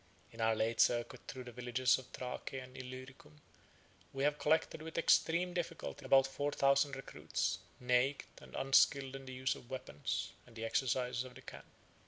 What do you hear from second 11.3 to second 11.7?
the camp.